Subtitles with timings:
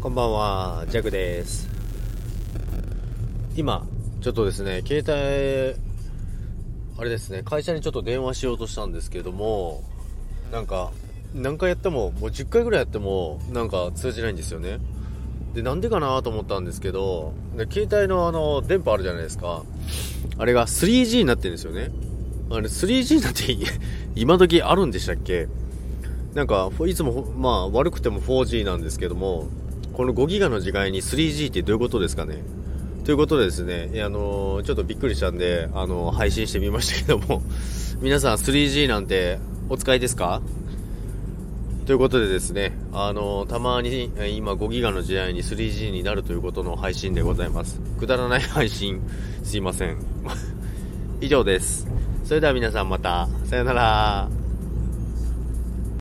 [0.00, 1.68] こんばんは、ジャクです。
[3.56, 3.84] 今、
[4.20, 5.76] ちょっとですね、携帯、
[7.00, 9.82] あれですね、会社にちょっと電話しようとしたんですけども、
[10.52, 10.92] なんか、
[11.34, 14.78] 何回やっても、もう10回ぐらいやっても、なんか通じないんですよね。
[15.54, 19.64] で、なんでかなと思ったんですけど、で携帯のあの、電波あるじゃないですか。
[20.38, 21.90] あれが 3G になってるんですよね。
[22.50, 23.42] あれ 3G になんて
[24.14, 25.48] 今時あるんでしたっけ？
[26.34, 29.48] なんか、いつも、まあ、悪くても 4G なんですけども、
[29.98, 32.38] この5ギガの時代に 3G ってどういうことですかね？
[33.04, 37.42] ということでですね、あのちょっとびっくりしたんで、あの配信してみましたけども、
[38.00, 40.40] 皆さん 3G なんてお使いですか？
[41.84, 47.80] ということでですね、あのたまに今5ギガの時代に 3G になるということの配信でございます。
[47.98, 49.00] くだらない配信、
[49.42, 49.96] すいません。
[51.20, 51.88] 以上です。
[52.22, 54.47] それでは皆さんまた、さよなら。